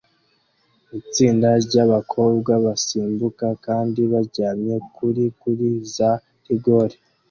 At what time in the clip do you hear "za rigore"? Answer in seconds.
5.95-6.95